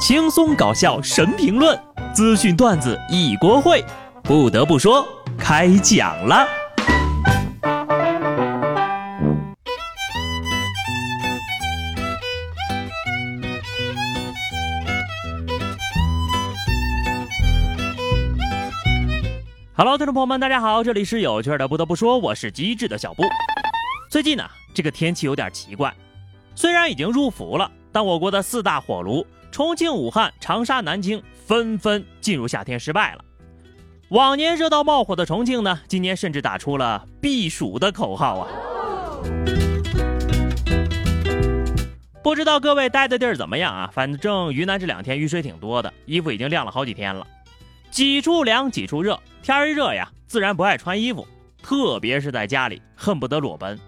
[0.00, 1.78] 轻松搞笑神评论，
[2.14, 3.84] 资讯段子一锅烩。
[4.22, 5.06] 不得不说，
[5.38, 6.48] 开讲了。
[19.76, 21.68] Hello，听众朋友们，大家好，这里是有趣的。
[21.68, 23.22] 不得不说，我是机智的小布。
[24.10, 24.44] 最近呢，
[24.74, 25.94] 这个天气有点奇怪，
[26.54, 33.24] 虽然已经入伏了，但我国的四大火炉——重庆、武汉、长沙、南京，纷纷进入夏天失败了。
[34.10, 38.48] 往年热到冒火的重庆呢，今年甚至打出了避暑的口号啊！
[42.22, 43.90] 不知道各位待的地儿怎么样啊？
[43.92, 47.26] 反正云南这两天雨水挺多的，衣服已经晾了好几天了。
[47.90, 51.26] 几处凉几处热，天一热呀，自然不爱穿衣服，
[51.62, 53.78] 特别是在家里，恨不得裸奔。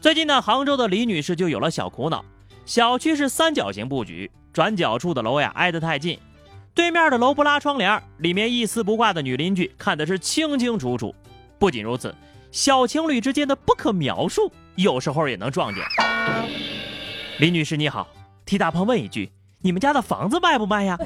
[0.00, 2.24] 最近呢，杭州的李女士就有了小苦恼：
[2.64, 6.18] 小区是三角形布局，转角处的楼呀挨得太近，
[6.72, 11.14] 对面的楼不拉窗帘，里面一丝不挂的女邻居看的是清清楚楚。
[11.58, 12.14] 不仅如此，
[12.50, 15.84] 小情侣之间的不可描述，有时候也能撞见。
[17.38, 18.08] 李女士你好，
[18.46, 19.30] 替大鹏问一句。
[19.60, 20.98] 你们家的房子卖不卖呀？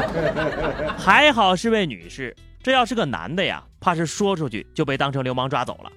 [0.98, 5.90] 还好是位女士，这要是个男的呀，怕是说出去就被当成流氓抓走了。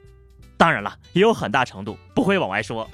[0.55, 2.89] 当然了，也有很大程度不会往外说。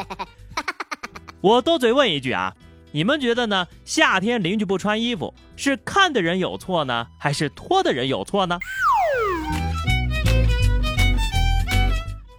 [1.40, 2.52] 我多嘴问一句啊，
[2.92, 3.68] 你们觉得呢？
[3.86, 8.58] 夏天邻居不穿衣服，是看的人有错呢，还是脱的人有错呢？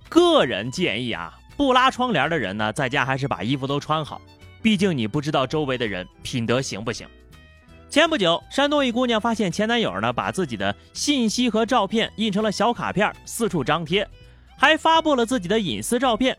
[0.08, 4.20] 个人建议啊，不拉窗帘的人呢，在家还是把衣服都穿好。
[4.60, 7.06] 毕竟你不知道周围的人品德行不行。
[7.88, 14.06] 前不久，山东一姑娘发现前男友呢把自己的信息和照片印成了小卡片，四处张贴，
[14.58, 16.36] 还发布了自己的隐私照片。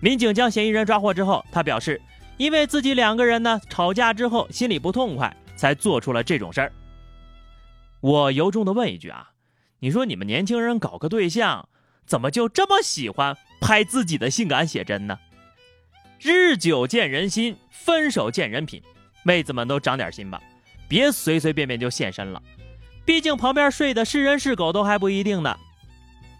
[0.00, 2.00] 民警将嫌疑人抓获之后，他表示，
[2.38, 6.72] 因为自己两个人呢吵架之后心里不痛快，才做出了这种事儿。
[8.00, 9.30] 我由衷的问一句啊，
[9.80, 11.68] 你说你们年轻人搞个对象，
[12.06, 15.18] 怎么就这么喜欢拍自己的性感写真呢？
[16.20, 18.82] 日久见人心，分手见人品。
[19.24, 20.40] 妹子们都长点心吧，
[20.88, 22.40] 别随随便便就现身了。
[23.04, 25.56] 毕竟旁边睡的是人是狗都还不一定呢。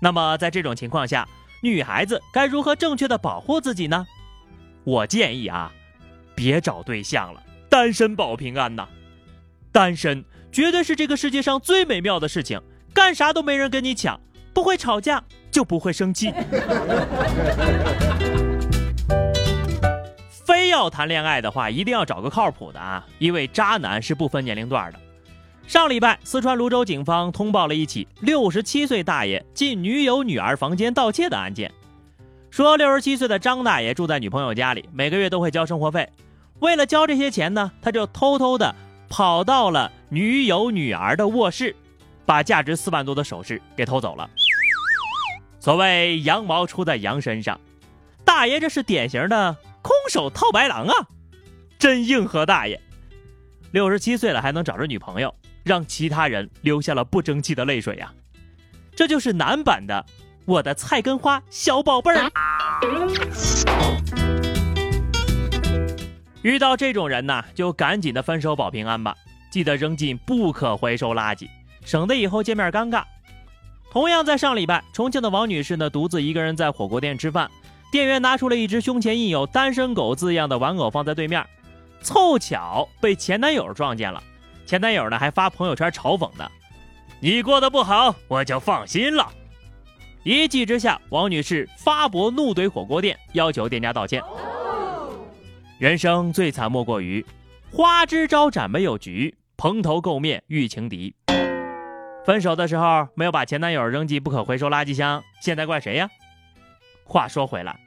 [0.01, 1.29] 那么在这种情况下，
[1.61, 4.07] 女孩子该如何正确的保护自己呢？
[4.85, 5.73] 我建议啊，
[6.39, 8.87] 别找对象了，单身保平安呐。
[9.73, 12.63] 单身绝对是这个世界上最美妙的事情，
[12.95, 14.21] 干啥都没人跟你抢，
[14.55, 16.33] 不会吵架就不会生气。
[20.31, 23.05] 非要谈恋爱的话，一定要找个靠谱的啊！
[23.19, 25.01] 因为渣男是不分年龄段的。
[25.67, 31.71] 上礼拜，四川泸州警方通报了一起六十七岁大爷进女友女儿房间盗窃的案件。
[32.51, 36.09] 说六十七岁的张大爷住在女朋友家里，每个月都会交生活费。
[36.61, 38.75] 为了交这些钱呢，他就偷偷的
[39.09, 41.75] 跑到了女友女儿的卧室，
[42.27, 44.29] 把价值四万多的首饰给偷走了。
[45.61, 47.61] 所谓羊毛出在羊身上，
[48.25, 49.57] 大爷这是典型的。
[49.81, 50.93] 空手套白狼啊，
[51.79, 52.79] 真硬核大爷！
[53.71, 58.13] 六十七岁了还能找着女朋友，让其他人流下了不争气的泪水呀！
[58.95, 60.05] 这就是男版的
[60.45, 62.31] 我的菜根花小宝贝儿。
[66.43, 69.15] 遇到这种人呐，就赶紧的分手保平安吧，
[69.51, 71.49] 记得扔进不可回收垃圾，
[71.85, 73.03] 省得以后见面尴尬。
[73.91, 77.51] 同样在上礼拜，重庆的王女士呢，独自一个人在火锅店吃饭。
[77.91, 81.45] 店员拿出了一只胸前印有“单身狗”字样的玩偶放在对面，
[82.03, 84.23] 凑巧被前男友撞见了。
[84.67, 86.51] 前男友呢还发朋友圈嘲讽的
[87.19, 89.27] ：“你过得不好，我就放心了。”
[90.23, 94.23] 一气之下，王女士发博怒怼火锅店，要求店家道歉。
[95.79, 97.25] 人生最惨莫过于
[97.71, 101.15] 花枝招展没有局，蓬头垢面遇情敌。
[102.27, 106.11] 分手的时候没有把前男友扔进不可回收垃圾箱，现在怪谁呀？
[107.05, 107.79] 话说回来，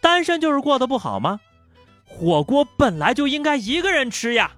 [0.00, 1.38] 单身就是过得不好吗？
[2.04, 4.50] 火锅本来就应该一个人吃呀，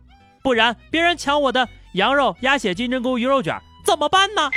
[0.42, 4.50] 不然别人抢我的羊肉、鸭血、金针菇、鱼肉卷怎么办呢？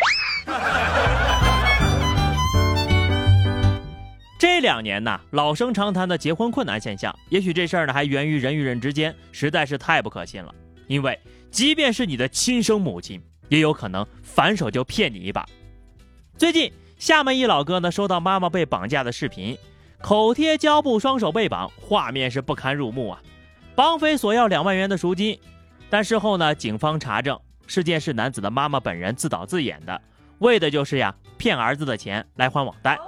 [4.42, 10.52] 这两年呢，老生常谈的结婚困难现象，也许这事儿呢还源于人与人之间实在是太不可信了。
[10.88, 11.20] 因为
[11.52, 15.46] 即便是你的亲生母亲，也有可能反手就骗你一把。
[16.40, 16.74] 最近。
[16.98, 19.56] 厦门一老哥呢，收到妈妈被绑架的视频，
[20.02, 23.22] 口贴胶布，双手被绑，画面是不堪入目啊！
[23.76, 25.40] 绑匪索要两万元的赎金，
[25.88, 30.02] 但事后呢，警方查证，事件是男子的妈妈本人自导自演的，
[30.40, 33.00] 为的就是呀，骗儿子的钱来还网贷。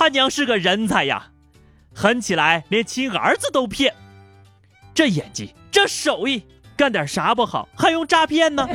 [0.00, 1.26] 真他娘是个人才呀！
[1.94, 3.94] 狠起来连亲儿子都骗。
[4.94, 6.42] 这演技，这手艺，
[6.74, 8.66] 干点啥不好，还用诈骗呢？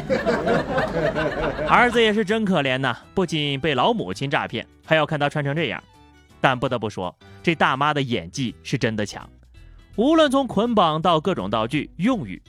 [1.68, 5.84] 儿子也是真可怜呐，不仅被老母亲诈骗，还要看他穿成这样。
[6.40, 9.28] 但不得不说，这大妈的演技是真的强，
[9.96, 12.40] 无论从捆绑到各种道具用语，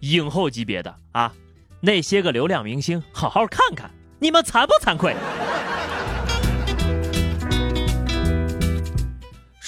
[0.00, 1.32] 影后级别的啊！
[1.80, 5.16] 那些个流量明星，好好看看，你们惭不惭愧？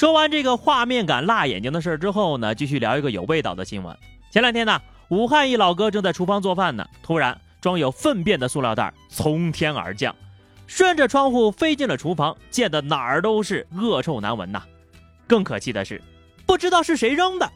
[0.00, 3.94] 说完这个画面感辣眼睛的事儿之后呢，继续聊一个有味道的新闻。
[4.30, 10.16] 前两天呢，武汉一老哥正在厨房做饭呢，突然装有粪便的塑料袋从天而降。
[10.66, 14.62] 顺着窗户飞进了厨房，溅得哪儿都是，恶臭难闻呐！
[15.26, 16.00] 更可气的是，
[16.46, 17.52] 不知道是谁扔的。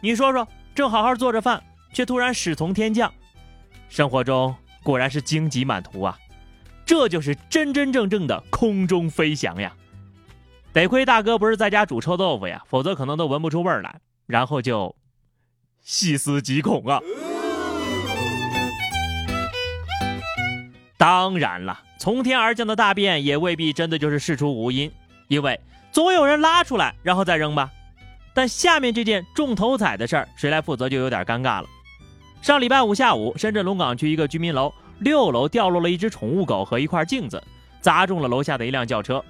[0.00, 1.62] 你说说，正好好做着饭，
[1.92, 3.14] 却突然屎从天降，
[3.88, 4.52] 生活中
[4.82, 6.18] 果然是荆棘满途啊！
[6.84, 9.72] 这就是真真正正的空中飞翔呀！
[10.74, 14.96] 得亏大哥不是在家煮臭豆腐呀，否则可能都闻不出味儿来，然后就
[15.80, 17.00] 细思极恐啊！
[20.98, 21.80] 当然了。
[22.00, 24.90] 从天而降的大便也未必真的就是事出无因，
[25.28, 25.60] 因为
[25.92, 27.70] 总有人拉出来然后再扔吧。
[28.34, 31.68] 但下面这件重头彩的事儿，谁来负责就有点尴尬了。
[32.42, 37.40] 上礼拜五下午，深圳龙岗区一个居民楼六楼掉落了一只宠物狗和一块镜子，
[37.80, 39.24] 砸中了楼下的一辆轿车。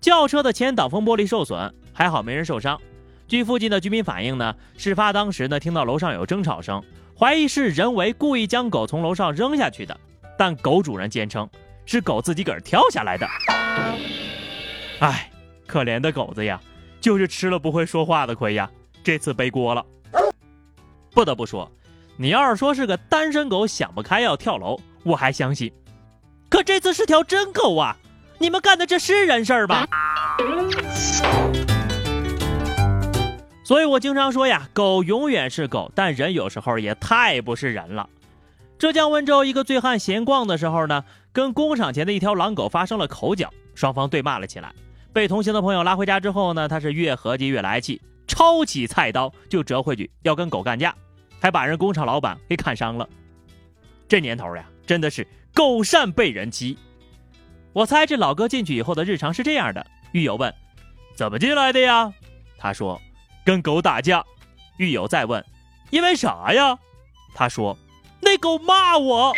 [0.00, 2.80] 轿车的前挡风玻璃受损，还好没人受伤。
[3.26, 6.82] 据附近的居民反映呢，事发当时呢听到楼上有争吵声，
[7.18, 9.98] 怀疑是人为故意将狗从楼上扔下去的，
[10.38, 11.48] 但狗主人坚称。
[11.90, 13.26] 是狗自己个儿跳下来的，
[14.98, 15.30] 哎，
[15.66, 16.60] 可怜的狗子呀，
[17.00, 18.70] 就是吃了不会说话的亏呀，
[19.02, 19.82] 这次背锅了。
[21.12, 21.72] 不得不说，
[22.18, 25.72] 你要是说是个单身狗想不开要跳楼，我还相信。
[26.50, 27.96] 可这次是条真狗啊！
[28.40, 29.86] 你们干的这是人事儿吧？
[33.64, 38.08] 所以我经常说呀，狗永远是狗，但人有时候也太不是人了。
[38.78, 44.72] 浙江温州一个醉汉闲逛的时候呢，跟工厂前的一条狼狗发生了口角，双方对骂了起来。
[45.12, 50.94] 被同行的朋友拉回家之后呢，他是越合计越来气，抄起菜刀就折回去要跟狗干架，
[51.40, 53.08] 还把人工厂老板给砍伤了。
[54.06, 56.78] 这年头呀，真的是狗善被人欺。
[57.72, 60.52] 我猜这老哥进去以后的日常是这样的：狱友问
[61.16, 62.12] ：“怎么进来的呀？”
[62.58, 63.00] 他说
[63.44, 64.24] ：“跟狗打架。”
[64.78, 65.44] 狱友再问
[65.90, 66.78] ：“因为啥呀？”
[67.34, 67.76] 他说。
[68.20, 69.32] 那狗骂我，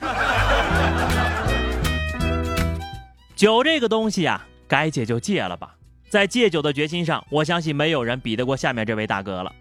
[3.36, 5.76] 酒这个东西呀，该戒就戒了吧。
[6.08, 9.54] 在戒酒的决心上，我相信没有人比得过下面这位大哥了。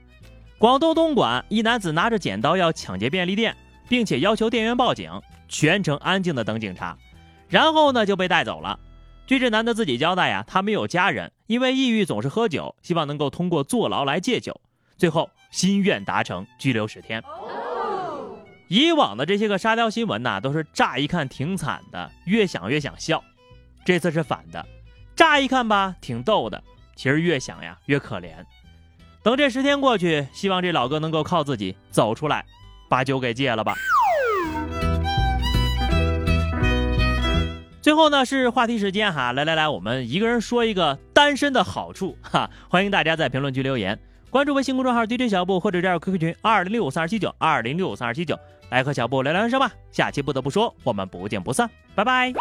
[0.57, 3.55] 广东东莞一男子拿着剪刀要抢劫便利店，
[3.87, 5.11] 并且要求店员报警，
[5.47, 6.97] 全程安静的等警察，
[7.53, 8.79] 然后呢就被带走了。
[9.27, 14.59] 据这男的自己交代呀，他没有家人，因为抑郁总是喝酒，希望能够通过坐牢来戒酒，
[14.97, 17.23] 最后心愿达成，拘留十天。
[18.69, 23.23] 以往的这些个沙雕新闻呐，都是乍一看挺惨的，越想越想笑。
[23.85, 24.65] 这次是反的，
[25.15, 26.63] 乍一看吧挺逗的，
[26.95, 28.33] 其实越想呀越可怜。
[29.21, 32.43] 等这十天过去，希望这老哥能够靠自己走出来，
[32.89, 33.75] 把酒给戒了吧。
[37.93, 43.99] 最后呢是话题时间哈，来来来，我们一个人说一个单身的好处 哈，欢迎大家在评论区留言，
[44.31, 48.35] 关注微信公众号 DJ 小布或者加入 QQ 群二零六五三二七九二零六五三二七九。
[48.71, 52.33] 来和小布聊聊人生吧，下期不得不说，我们不见不散，拜拜。